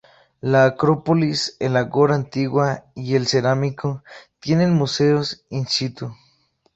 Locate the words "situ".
5.67-6.11